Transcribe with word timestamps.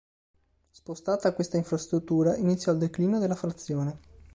Spostata 0.71 1.31
questa 1.35 1.57
infrastruttura, 1.57 2.35
iniziò 2.35 2.71
il 2.71 2.79
declino 2.79 3.19
della 3.19 3.35
frazione. 3.35 3.99